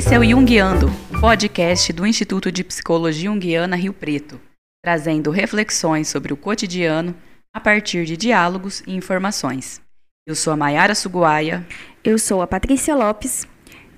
[0.00, 4.40] Esse é o Jungiando, o podcast do Instituto de Psicologia Junguiana Rio Preto,
[4.82, 7.14] trazendo reflexões sobre o cotidiano
[7.52, 9.78] a partir de diálogos e informações.
[10.26, 11.66] Eu sou a Mayara Suguaia.
[12.02, 13.46] Eu sou a Patrícia Lopes.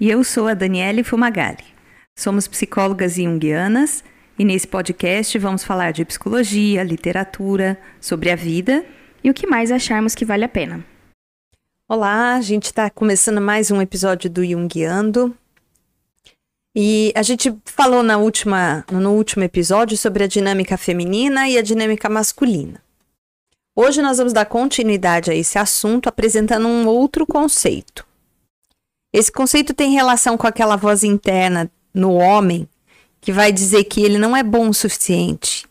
[0.01, 1.65] E eu sou a Daniele Fumagalli.
[2.19, 4.03] Somos psicólogas junguianas
[4.37, 8.85] e nesse podcast vamos falar de psicologia, literatura, sobre a vida
[9.23, 10.85] e o que mais acharmos que vale a pena.
[11.89, 15.33] Olá, a gente está começando mais um episódio do Jungiando.
[16.75, 21.63] E a gente falou na última, no último episódio sobre a dinâmica feminina e a
[21.63, 22.83] dinâmica masculina.
[23.77, 28.07] Hoje nós vamos dar continuidade a esse assunto apresentando um outro conceito.
[29.13, 32.67] Esse conceito tem relação com aquela voz interna no homem
[33.21, 35.67] que vai dizer que ele não é bom o suficiente,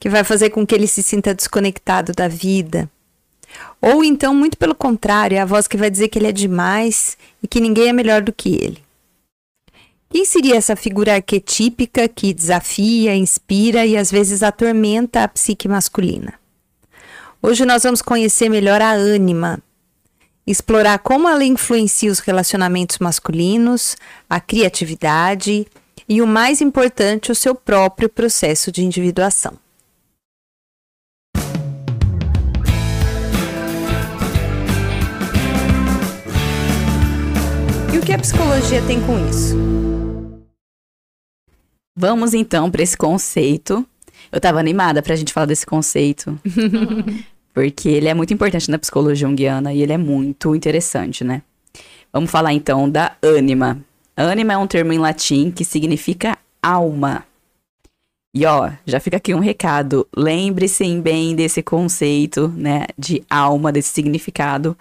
[0.00, 2.90] que vai fazer com que ele se sinta desconectado da vida.
[3.80, 7.16] Ou então, muito pelo contrário, é a voz que vai dizer que ele é demais
[7.42, 8.85] e que ninguém é melhor do que ele.
[10.08, 16.34] Quem seria essa figura arquetípica que desafia, inspira e às vezes atormenta a psique masculina?
[17.42, 19.60] Hoje nós vamos conhecer melhor a ânima,
[20.46, 23.96] explorar como ela influencia os relacionamentos masculinos,
[24.30, 25.66] a criatividade
[26.08, 29.54] e, o mais importante, o seu próprio processo de individuação.
[37.92, 39.85] E o que a psicologia tem com isso?
[41.96, 43.86] Vamos então para esse conceito.
[44.30, 46.38] Eu estava animada para a gente falar desse conceito.
[47.56, 51.40] porque ele é muito importante na psicologia junguiana e ele é muito interessante, né?
[52.12, 53.78] Vamos falar então da ânima.
[54.14, 57.24] Ânima é um termo em latim que significa alma.
[58.34, 60.06] E ó, já fica aqui um recado.
[60.14, 64.76] Lembre-se bem desse conceito, né, de alma, desse significado,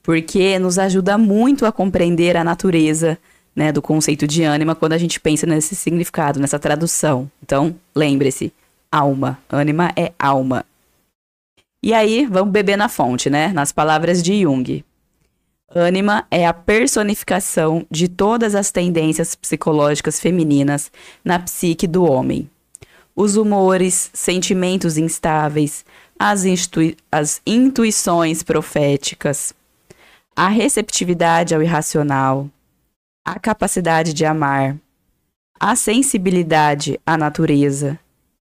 [0.00, 3.18] porque nos ajuda muito a compreender a natureza,
[3.54, 7.30] né, do conceito de ânima quando a gente pensa nesse significado, nessa tradução.
[7.42, 8.52] Então, lembre-se,
[8.90, 9.38] alma.
[9.50, 10.64] Ânima é alma.
[11.82, 13.48] E aí, vamos beber na fonte, né?
[13.48, 14.84] Nas palavras de Jung.
[15.72, 20.90] Ânima é a personificação de todas as tendências psicológicas femininas
[21.24, 22.50] na psique do homem.
[23.14, 25.84] Os humores, sentimentos instáveis,
[26.18, 26.42] as,
[27.10, 29.54] as intuições proféticas,
[30.34, 32.48] a receptividade ao irracional,
[33.30, 34.76] a capacidade de amar,
[35.58, 37.96] a sensibilidade à natureza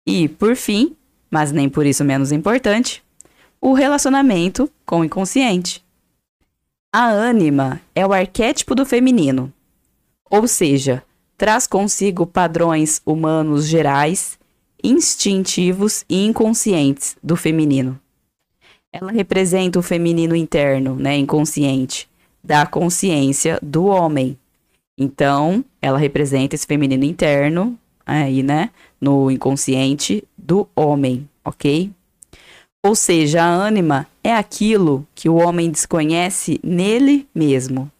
[0.06, 0.94] e, por fim,
[1.28, 3.02] mas nem por isso menos importante,
[3.60, 5.84] o relacionamento com o inconsciente.
[6.92, 9.52] A ânima é o arquétipo do feminino,
[10.30, 11.02] ou seja,
[11.36, 14.38] traz consigo padrões humanos gerais,
[14.82, 17.98] instintivos e inconscientes do feminino.
[18.92, 22.08] Ela representa o feminino interno, né, inconsciente,
[22.42, 24.38] da consciência do homem.
[24.98, 28.70] Então, ela representa esse feminino interno aí, né,
[29.00, 31.90] no inconsciente do homem, ok?
[32.84, 37.90] Ou seja, a ânima é aquilo que o homem desconhece nele mesmo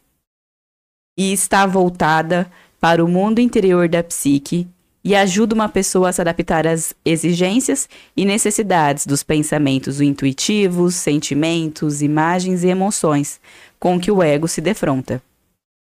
[1.18, 4.68] e está voltada para o mundo interior da psique
[5.02, 12.02] e ajuda uma pessoa a se adaptar às exigências e necessidades dos pensamentos intuitivos, sentimentos,
[12.02, 13.40] imagens e emoções
[13.78, 15.22] com que o ego se defronta.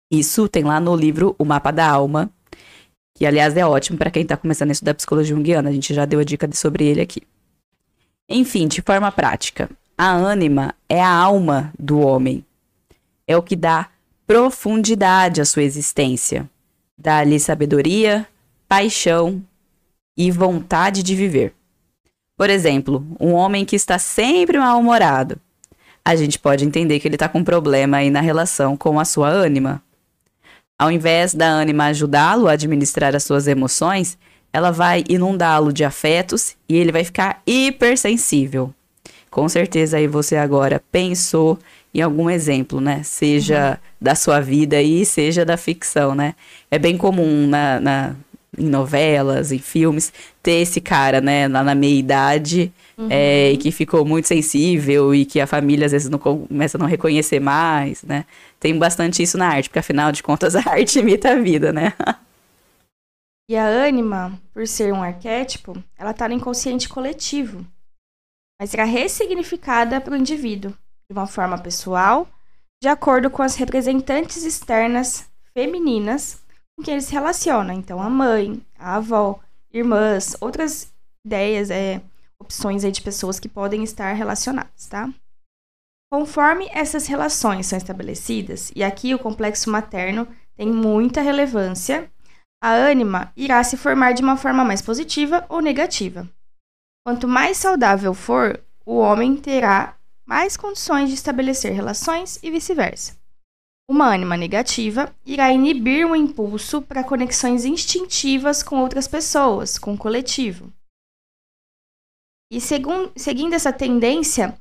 [0.10, 2.30] Isso tem lá no livro O Mapa da Alma,
[3.14, 6.06] que aliás é ótimo para quem está começando a estudar psicologia junguiana, a gente já
[6.06, 7.22] deu a dica sobre ele aqui.
[8.30, 12.46] Enfim, de forma prática, a ânima é a alma do homem.
[13.26, 13.90] É o que dá
[14.26, 16.50] profundidade à sua existência.
[16.98, 18.28] Dá-lhe sabedoria,
[18.68, 19.42] paixão
[20.16, 21.54] e vontade de viver.
[22.36, 25.40] Por exemplo, um homem que está sempre mal-humorado.
[26.06, 29.06] A gente pode entender que ele está com um problema aí na relação com a
[29.06, 29.82] sua ânima.
[30.80, 34.18] Ao invés da ânima ajudá-lo a administrar as suas emoções,
[34.54, 38.74] ela vai inundá-lo de afetos e ele vai ficar hipersensível.
[39.30, 41.58] Com certeza aí você agora pensou
[41.94, 43.02] em algum exemplo, né?
[43.04, 43.88] Seja uhum.
[44.00, 46.36] da sua vida aí, seja da ficção, né?
[46.70, 48.16] É bem comum na, na,
[48.58, 50.12] em novelas, em filmes,
[50.42, 53.08] ter esse cara, né, lá na meia idade, uhum.
[53.10, 56.80] é, e que ficou muito sensível e que a família às vezes não começa a
[56.80, 58.26] não reconhecer mais, né?
[58.60, 61.94] Tem bastante isso na arte, porque afinal de contas a arte imita a vida, né?
[63.50, 67.66] E a ânima, por ser um arquétipo, ela está no inconsciente coletivo,
[68.60, 72.28] mas será ressignificada para o indivíduo, de uma forma pessoal,
[72.82, 76.42] de acordo com as representantes externas femininas
[76.78, 77.74] com quem ele se relaciona.
[77.74, 79.40] Então, a mãe, a avó,
[79.74, 80.94] irmãs, outras
[81.26, 82.02] ideias, é,
[82.40, 85.10] opções aí de pessoas que podem estar relacionadas, tá?
[86.10, 92.10] Conforme essas relações são estabelecidas, e aqui o complexo materno tem muita relevância,
[92.62, 96.30] a ânima irá se formar de uma forma mais positiva ou negativa.
[97.06, 99.96] Quanto mais saudável for, o homem terá
[100.26, 103.16] mais condições de estabelecer relações e vice-versa.
[103.90, 109.98] Uma ânima negativa irá inibir o impulso para conexões instintivas com outras pessoas, com o
[109.98, 110.72] coletivo.
[112.52, 114.60] E seguindo essa tendência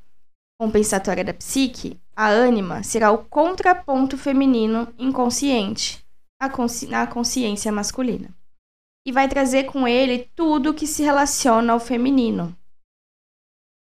[0.60, 6.06] compensatória da psique, a ânima será o contraponto feminino inconsciente
[6.52, 8.28] consci na consciência masculina.
[9.06, 12.56] E vai trazer com ele tudo que se relaciona ao feminino.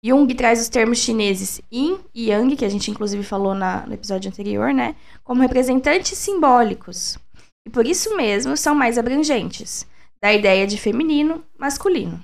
[0.05, 3.95] Jung traz os termos chineses yin e yang, que a gente inclusive falou na, no
[3.95, 7.19] episódio anterior, né, como representantes simbólicos.
[7.67, 9.87] E por isso mesmo são mais abrangentes,
[10.21, 12.23] da ideia de feminino, masculino.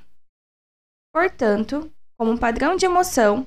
[1.10, 3.46] Portanto, como um padrão de emoção,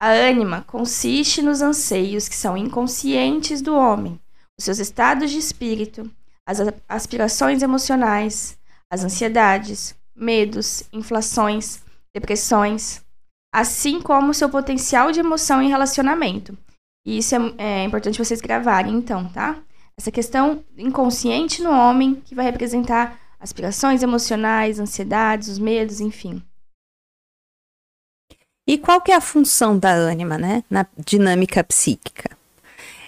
[0.00, 4.18] a ânima consiste nos anseios que são inconscientes do homem,
[4.58, 6.10] os seus estados de espírito,
[6.46, 6.58] as
[6.88, 8.58] aspirações emocionais,
[8.90, 11.84] as ansiedades, medos, inflações,
[12.14, 13.04] depressões,
[13.56, 16.54] assim como seu potencial de emoção em relacionamento.
[17.06, 19.56] E isso é, é importante vocês gravarem, então, tá?
[19.98, 26.42] Essa questão inconsciente no homem que vai representar aspirações emocionais, ansiedades, os medos, enfim.
[28.68, 32.36] E qual que é a função da ânima, né, na dinâmica psíquica?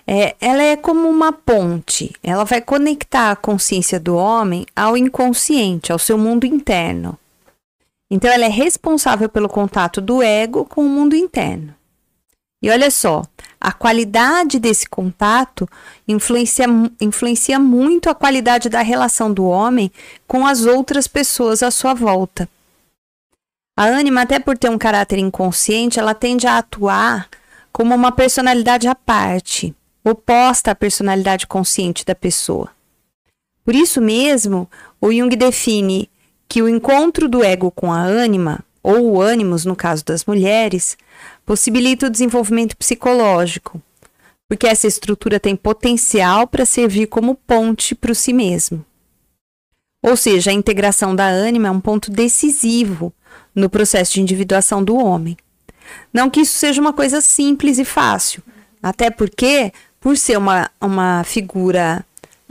[0.06, 5.92] É, ela é como uma ponte, ela vai conectar a consciência do homem ao inconsciente,
[5.92, 7.18] ao seu mundo interno.
[8.10, 11.74] Então, ela é responsável pelo contato do ego com o mundo interno.
[12.60, 13.22] E olha só,
[13.60, 15.68] a qualidade desse contato
[16.06, 16.66] influencia,
[17.00, 19.92] influencia muito a qualidade da relação do homem
[20.26, 22.48] com as outras pessoas à sua volta.
[23.76, 27.28] A ânima, até por ter um caráter inconsciente, ela tende a atuar
[27.70, 29.72] como uma personalidade à parte,
[30.02, 32.70] oposta à personalidade consciente da pessoa.
[33.64, 34.68] Por isso mesmo,
[35.00, 36.10] o Jung define
[36.48, 40.96] que o encontro do ego com a ânima, ou o ânimos no caso das mulheres,
[41.44, 43.82] possibilita o desenvolvimento psicológico,
[44.48, 48.84] porque essa estrutura tem potencial para servir como ponte para o si mesmo.
[50.02, 53.12] Ou seja, a integração da ânima é um ponto decisivo
[53.54, 55.36] no processo de individuação do homem.
[56.12, 58.42] Não que isso seja uma coisa simples e fácil,
[58.82, 62.04] até porque, por ser uma, uma figura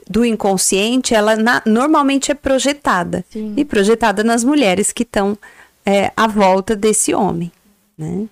[0.10, 3.54] do inconsciente, ela na, normalmente é projetada Sim.
[3.58, 5.38] e projetada nas mulheres que estão
[5.86, 7.52] é, à volta desse homem,
[7.98, 8.28] né?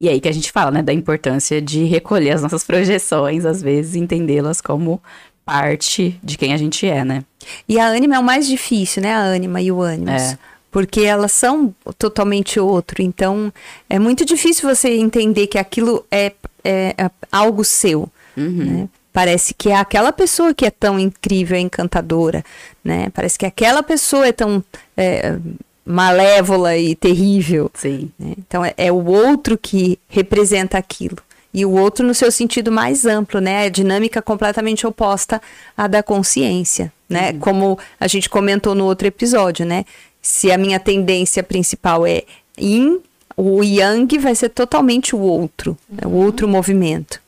[0.00, 3.62] E aí que a gente fala, né, da importância de recolher as nossas projeções, às
[3.62, 5.00] vezes entendê-las como
[5.44, 7.24] parte de quem a gente é, né?
[7.68, 9.14] E a ânima é o mais difícil, né?
[9.14, 10.22] A ânima e o ânimos.
[10.22, 10.38] É.
[10.70, 13.02] Porque elas são totalmente outro.
[13.02, 13.52] Então,
[13.88, 16.32] é muito difícil você entender que aquilo é,
[16.64, 18.08] é, é algo seu.
[18.36, 18.64] Uhum.
[18.64, 18.88] Né?
[19.12, 22.44] Parece que é aquela pessoa que é tão incrível, encantadora,
[22.82, 23.10] né?
[23.12, 24.64] Parece que aquela pessoa é tão
[24.96, 25.36] é,
[25.84, 27.70] malévola e terrível.
[27.74, 28.10] Sim.
[28.18, 28.34] Né?
[28.38, 31.18] Então, é, é o outro que representa aquilo
[31.54, 33.66] e o outro no seu sentido mais amplo, né?
[33.66, 35.40] A dinâmica completamente oposta
[35.76, 37.32] à da consciência, né?
[37.32, 37.38] Uhum.
[37.38, 39.84] Como a gente comentou no outro episódio, né?
[40.20, 42.22] Se a minha tendência principal é
[42.58, 43.00] yin,
[43.36, 45.96] o yang vai ser totalmente o outro, uhum.
[45.96, 46.02] né?
[46.06, 47.20] o outro movimento.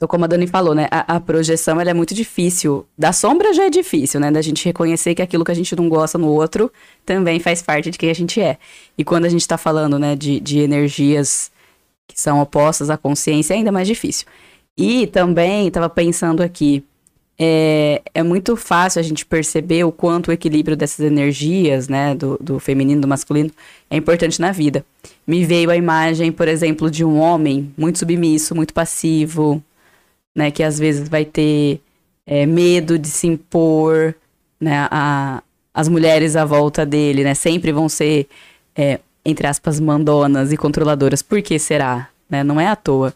[0.00, 0.88] Então, como a Dani falou, né?
[0.90, 2.86] A, a, projeção é muito difícil.
[2.96, 4.30] Da sombra já é difícil, né?
[4.30, 6.72] Da gente reconhecer que aquilo que a gente não gosta no outro
[7.04, 8.56] também faz parte de quem a gente é.
[8.96, 11.52] E quando a gente tá falando, né, de, de energias
[12.08, 14.26] que são opostas à consciência, é ainda mais difícil.
[14.74, 16.82] E também estava pensando aqui,
[17.38, 22.38] é, é muito fácil a gente perceber o quanto o equilíbrio dessas energias, né, do,
[22.40, 23.50] do feminino do masculino,
[23.90, 24.82] é importante na vida.
[25.26, 29.62] Me veio a imagem, por exemplo, de um homem muito submisso, muito passivo,
[30.34, 31.80] né, que às vezes vai ter
[32.26, 34.14] é, medo de se impor,
[34.60, 38.28] né, a, as mulheres à volta dele, né, sempre vão ser
[38.74, 41.22] é, entre aspas, mandonas e controladoras.
[41.22, 42.08] Por que será?
[42.28, 42.42] Né?
[42.42, 43.14] Não é à toa.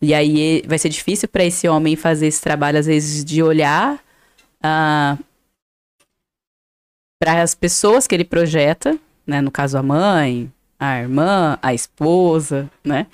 [0.00, 3.94] E aí vai ser difícil para esse homem fazer esse trabalho, às vezes, de olhar
[3.94, 5.24] uh,
[7.18, 9.40] para as pessoas que ele projeta, né?
[9.40, 13.06] No caso, a mãe, a irmã, a esposa, né?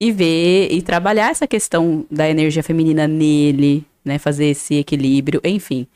[0.00, 4.18] E ver e trabalhar essa questão da energia feminina nele, né?
[4.18, 5.86] Fazer esse equilíbrio, enfim.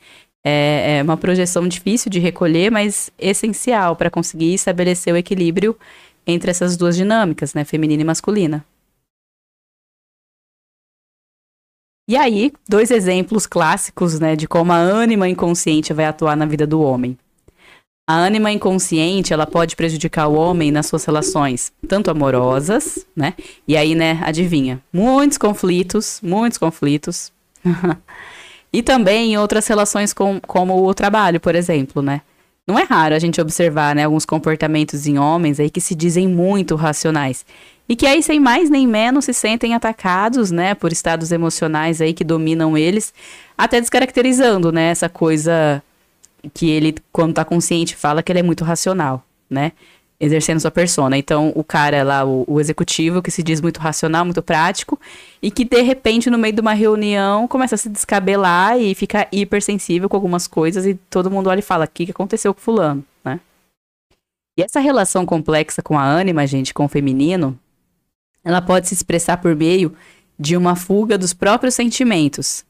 [0.43, 5.77] É, é uma projeção difícil de recolher, mas essencial para conseguir estabelecer o equilíbrio
[6.25, 8.65] entre essas duas dinâmicas, né, feminina e masculina.
[12.07, 16.67] E aí, dois exemplos clássicos, né, de como a ânima inconsciente vai atuar na vida
[16.67, 17.17] do homem.
[18.11, 23.35] A ânima inconsciente, ela pode prejudicar o homem nas suas relações, tanto amorosas, né?
[23.65, 27.31] E aí, né, adivinha, muitos conflitos, muitos conflitos.
[28.73, 32.19] e também em outras relações com, como o trabalho, por exemplo, né?
[32.67, 36.27] Não é raro a gente observar, né, alguns comportamentos em homens aí que se dizem
[36.27, 37.45] muito racionais.
[37.87, 42.11] E que aí, sem mais nem menos, se sentem atacados, né, por estados emocionais aí
[42.11, 43.13] que dominam eles,
[43.57, 45.81] até descaracterizando, né, essa coisa
[46.53, 49.71] que ele, quando tá consciente, fala que ele é muito racional, né?
[50.19, 51.17] Exercendo sua persona.
[51.17, 54.99] Então, o cara lá, o, o, executivo, que se diz muito racional, muito prático,
[55.41, 59.27] e que de repente, no meio de uma reunião, começa a se descabelar e fica
[59.31, 62.61] hipersensível com algumas coisas, e todo mundo olha e fala: o que, que aconteceu com
[62.61, 63.39] Fulano, né?
[64.57, 67.57] E essa relação complexa com a ânima, gente, com o feminino,
[68.43, 69.95] ela pode se expressar por meio
[70.37, 72.65] de uma fuga dos próprios sentimentos,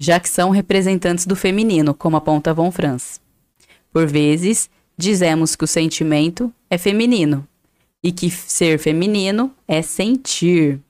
[0.00, 3.20] já que são representantes do feminino, como aponta Von Franz.
[3.92, 7.46] Por vezes, dizemos que o sentimento é feminino
[8.02, 10.80] e que ser feminino é sentir.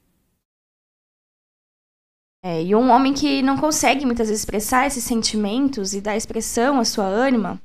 [2.45, 6.79] É, e um homem que não consegue muitas vezes expressar esses sentimentos e dar expressão
[6.79, 7.61] à sua ânima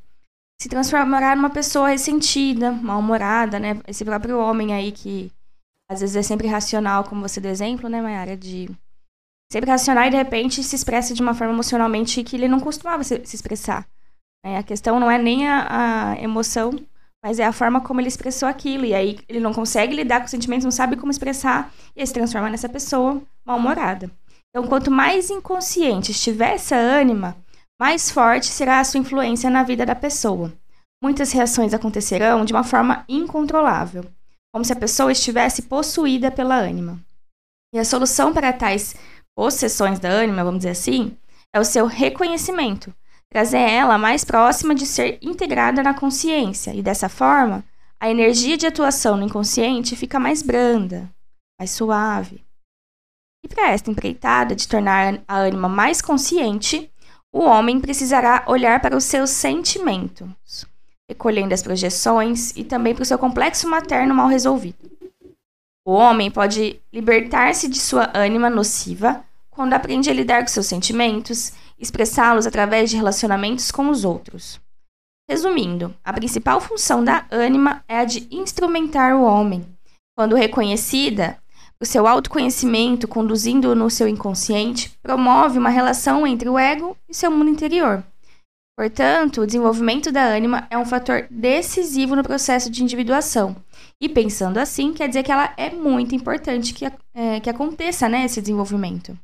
[0.62, 3.82] se transformará numa pessoa ressentida, mal-humorada, né?
[3.88, 5.32] Esse próprio homem aí que
[5.90, 8.70] às vezes é sempre racional, como você deu exemplo, né, Mayara, de
[9.54, 13.04] sempre racional e de repente se expressa de uma forma emocionalmente que ele não costumava
[13.04, 13.88] se, se expressar.
[14.44, 16.78] É, a questão não é nem a, a, emoção,
[17.24, 18.84] mas é a forma como ele expressou aquilo.
[18.84, 22.08] E aí ele não consegue lidar com os sentimentos, não sabe como expressar, e ele
[22.08, 24.10] se transforma nessa pessoa mal-humorada.
[24.50, 27.38] Então, quanto mais inconsciente estiver essa ânima,
[27.80, 30.52] mais forte será a sua influência na vida da pessoa.
[31.02, 34.06] Muitas reações acontecerão de uma forma incontrolável,
[34.52, 37.00] como se a pessoa estivesse possuída pela ânima.
[37.74, 38.96] E a solução para tais
[39.36, 41.18] possessões da ânima, vamos dizer assim,
[41.54, 42.94] é o seu reconhecimento,
[43.30, 47.64] trazer ela mais próxima de ser integrada na consciência, e dessa forma,
[48.00, 51.10] a energia de atuação no inconsciente fica mais branda,
[51.60, 52.44] mais suave.
[53.44, 56.90] E para esta empreitada de tornar a ânima mais consciente,
[57.32, 60.66] o homem precisará olhar para os seus sentimentos,
[61.10, 64.78] recolhendo as projeções e também para o seu complexo materno mal resolvido.
[65.86, 71.52] O homem pode libertar-se de sua ânima nociva quando aprende a lidar com seus sentimentos,
[71.78, 74.62] expressá-los através de relacionamentos com os outros.
[75.30, 79.66] Resumindo, a principal função da ânima é a de instrumentar o homem.
[80.16, 81.38] Quando reconhecida,
[81.82, 87.30] o seu autoconhecimento, conduzindo-o no seu inconsciente, promove uma relação entre o ego e seu
[87.30, 88.04] mundo interior.
[88.76, 93.56] Portanto, o desenvolvimento da ânima é um fator decisivo no processo de individuação
[94.02, 98.26] e pensando assim, quer dizer que ela é muito importante que, é, que aconteça né,
[98.26, 99.18] esse desenvolvimento.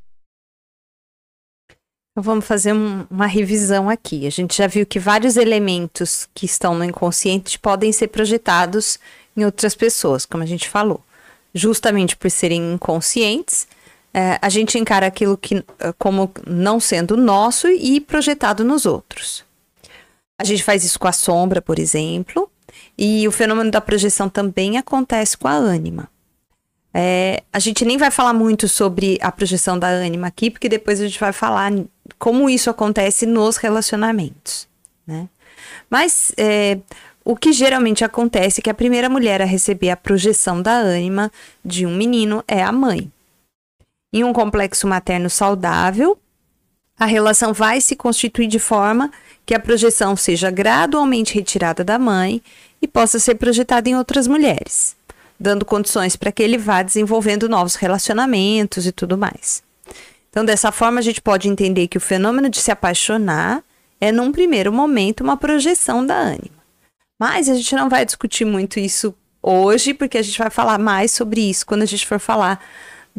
[2.12, 4.28] Então vamos fazer um, uma revisão aqui.
[4.28, 9.00] A gente já viu que vários elementos que estão no inconsciente podem ser projetados
[9.36, 11.04] em outras pessoas, como a gente falou.
[11.54, 13.68] Justamente por serem inconscientes,
[14.14, 19.44] é, a gente encara aquilo que, é, como não sendo nosso e projetado nos outros.
[20.38, 22.50] A gente faz isso com a sombra, por exemplo,
[22.98, 26.10] e o fenômeno da projeção também acontece com a ânima.
[26.94, 31.00] É, a gente nem vai falar muito sobre a projeção da ânima aqui, porque depois
[31.00, 31.72] a gente vai falar
[32.18, 34.68] como isso acontece nos relacionamentos,
[35.06, 35.30] né?
[35.90, 36.80] Mas é,
[37.24, 41.32] o que geralmente acontece é que a primeira mulher a receber a projeção da ânima
[41.64, 43.12] de um menino é a mãe.
[44.12, 46.18] Em um complexo materno saudável,
[47.00, 49.12] a relação vai se constituir de forma
[49.46, 52.42] que a projeção seja gradualmente retirada da mãe
[52.82, 54.96] e possa ser projetada em outras mulheres,
[55.40, 59.64] dando condições para que ele vá desenvolvendo novos relacionamentos e tudo mais.
[60.30, 63.64] Então, dessa forma, a gente pode entender que o fenômeno de se apaixonar
[64.02, 66.60] é, num primeiro momento, uma projeção da ânima.
[67.20, 71.12] Mas a gente não vai discutir muito isso hoje, porque a gente vai falar mais
[71.12, 72.64] sobre isso quando a gente for falar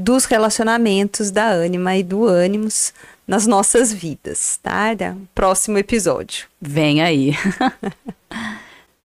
[0.00, 2.92] dos relacionamentos da ânima e do ânimos
[3.26, 4.96] nas nossas vidas, tá?
[5.34, 6.46] Próximo episódio.
[6.60, 7.34] Vem aí.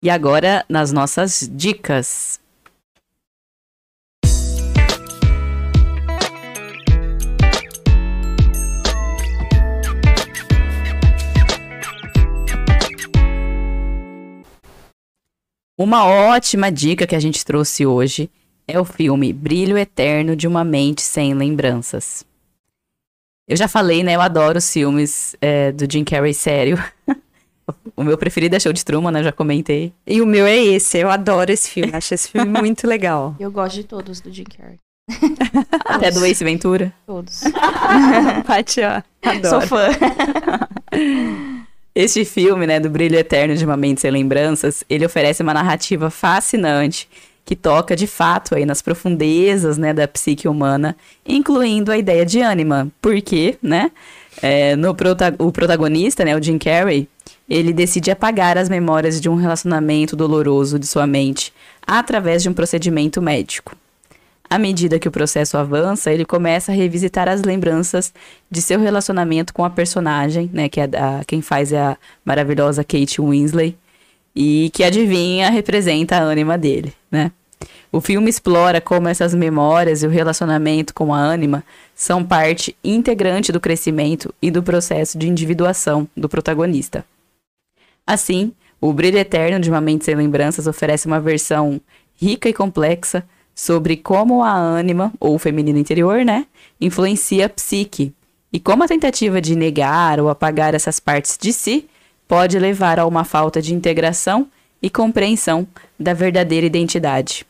[0.02, 2.38] E agora, nas nossas dicas.
[15.76, 18.30] Uma ótima dica que a gente trouxe hoje
[18.68, 22.24] é o filme Brilho Eterno de uma Mente Sem Lembranças.
[23.48, 24.16] Eu já falei, né?
[24.16, 26.82] Eu adoro os filmes é, do Jim Carrey sério.
[27.96, 29.24] O meu preferido é Show de Truman, né?
[29.24, 29.92] Já comentei.
[30.06, 30.98] E o meu é esse.
[30.98, 31.90] Eu adoro esse filme.
[31.94, 33.34] Acho esse filme muito legal.
[33.40, 34.78] Eu gosto de todos do Jim Carrey.
[35.84, 36.92] Até do Ace Ventura?
[37.06, 37.42] Todos.
[38.46, 39.02] Paty, ó.
[39.28, 39.48] Adoro.
[39.48, 39.88] Sou fã.
[41.94, 46.10] Este filme, né, do Brilho Eterno de uma Mente Sem Lembranças, ele oferece uma narrativa
[46.10, 47.08] fascinante
[47.46, 52.40] que toca de fato aí nas profundezas, né, da psique humana, incluindo a ideia de
[52.40, 52.88] ânima.
[53.00, 53.92] Porque, né,
[54.42, 57.08] é, no prota o protagonista, né, o Jim Carrey,
[57.48, 61.52] ele decide apagar as memórias de um relacionamento doloroso de sua mente
[61.86, 63.76] através de um procedimento médico.
[64.50, 68.12] À medida que o processo avança, ele começa a revisitar as lembranças
[68.50, 72.82] de seu relacionamento com a personagem, né, que é a, quem faz é a maravilhosa
[72.82, 73.76] Kate Winslet,
[74.36, 77.32] e que adivinha representa a ânima dele, né?
[77.90, 81.64] O filme explora como essas memórias e o relacionamento com a ânima
[81.94, 87.06] são parte integrante do crescimento e do processo de individuação do protagonista.
[88.06, 91.80] Assim, o Brilho Eterno de uma Mente Sem Lembranças oferece uma versão
[92.20, 93.24] rica e complexa
[93.54, 96.44] sobre como a ânima, ou o feminino interior, né,
[96.78, 98.12] influencia a psique
[98.52, 101.88] e como a tentativa de negar ou apagar essas partes de si
[102.28, 104.48] pode levar a uma falta de integração
[104.82, 105.66] e compreensão
[105.98, 107.46] da verdadeira identidade.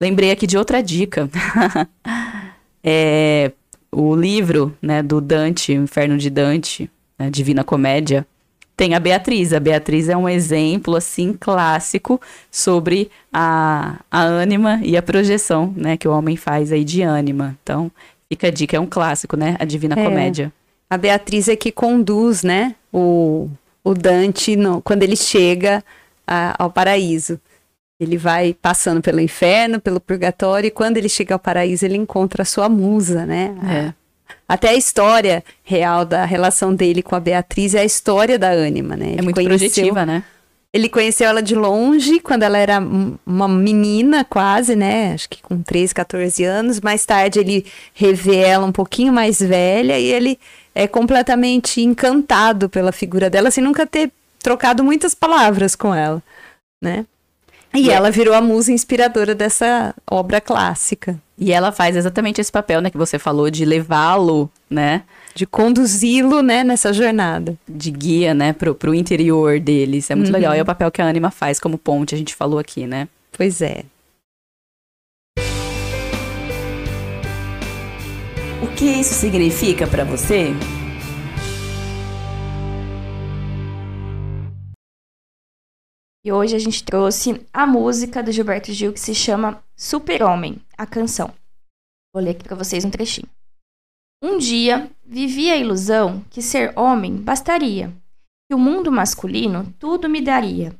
[0.00, 1.30] Lembrei aqui de outra dica.
[2.82, 3.52] é
[3.94, 8.26] o livro, né, do Dante, o Inferno de Dante, a Divina Comédia,
[8.74, 9.52] tem a Beatriz.
[9.52, 12.20] A Beatriz é um exemplo, assim, clássico
[12.50, 17.56] sobre a, a ânima e a projeção, né, que o homem faz aí de ânima.
[17.62, 17.92] Então,
[18.28, 20.02] fica a dica, é um clássico, né, a Divina é.
[20.02, 20.52] Comédia.
[20.88, 23.48] A Beatriz é que conduz, né, o,
[23.84, 25.82] o Dante no, quando ele chega
[26.26, 27.40] a, ao paraíso.
[27.98, 32.42] Ele vai passando pelo inferno, pelo purgatório, e quando ele chega ao paraíso, ele encontra
[32.42, 33.54] a sua musa, né?
[33.64, 34.02] É.
[34.48, 38.96] Até a história real da relação dele com a Beatriz é a história da ânima,
[38.96, 39.10] né?
[39.10, 40.24] Ele é muito conheceu, projetiva, né?
[40.72, 42.82] Ele conheceu ela de longe, quando ela era
[43.26, 45.12] uma menina quase, né?
[45.12, 46.80] Acho que com 13, 14 anos.
[46.80, 50.38] Mais tarde ele revê ela um pouquinho mais velha e ele
[50.74, 54.10] é completamente encantado pela figura dela, sem nunca ter
[54.42, 56.22] trocado muitas palavras com ela,
[56.82, 57.06] né?
[57.74, 61.18] E ela virou a musa inspiradora dessa obra clássica.
[61.38, 65.02] E ela faz exatamente esse papel, né, que você falou, de levá-lo, né?
[65.34, 67.56] De conduzi-lo, né, nessa jornada.
[67.66, 69.98] De guia, né, pro, pro interior dele.
[69.98, 70.34] Isso é muito uhum.
[70.34, 70.54] legal.
[70.54, 73.08] E é o papel que a Anima faz como ponte, a gente falou aqui, né?
[73.32, 73.84] Pois é.
[78.82, 80.48] Que isso significa para você?
[86.24, 90.84] E hoje a gente trouxe a música do Gilberto Gil que se chama Super-Homem, a
[90.84, 91.32] canção.
[92.12, 93.28] Vou ler aqui para vocês um trechinho.
[94.20, 97.92] Um dia vivi a ilusão que ser homem bastaria,
[98.50, 100.74] que o mundo masculino tudo me daria,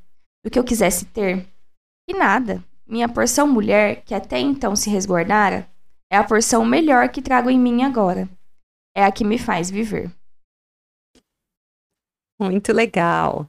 [0.44, 1.46] do que eu quisesse ter.
[2.10, 5.70] E nada, minha porção mulher, que até então se resguardara,
[6.12, 8.28] é a porção melhor que trago em mim agora.
[8.94, 10.10] É a que me faz viver.
[12.38, 13.48] Muito legal.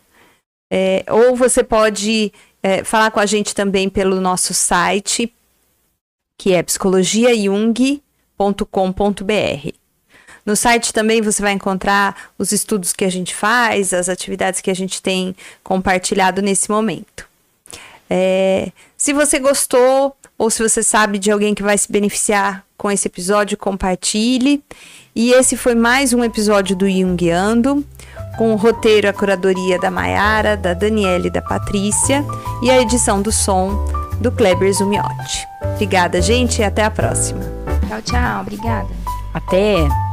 [0.73, 5.33] É, ou você pode é, falar com a gente também pelo nosso site,
[6.41, 8.01] que é psicologiajung.com.br.
[10.43, 14.71] No site também você vai encontrar os estudos que a gente faz, as atividades que
[14.71, 17.27] a gente tem compartilhado nesse momento.
[18.09, 22.89] É, se você gostou ou se você sabe de alguém que vai se beneficiar com
[22.89, 24.63] esse episódio, compartilhe.
[25.15, 27.85] E esse foi mais um episódio do Jungiando,
[28.35, 32.25] com o roteiro, a curadoria da Maiara, da Daniela e da Patrícia
[32.63, 33.85] e a edição do som
[34.19, 35.50] do Kleber Zumiotti.
[35.81, 37.41] Obrigada, gente, e até a próxima.
[37.87, 38.41] Tchau, tchau.
[38.41, 38.87] Obrigada.
[39.33, 40.10] Até!